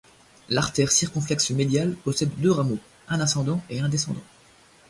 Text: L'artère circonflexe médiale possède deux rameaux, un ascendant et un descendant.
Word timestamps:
L'artère 0.49 0.91
circonflexe 0.91 1.51
médiale 1.51 1.93
possède 1.93 2.31
deux 2.39 2.49
rameaux, 2.49 2.79
un 3.07 3.19
ascendant 3.19 3.61
et 3.69 3.81
un 3.81 3.87
descendant. 3.87 4.23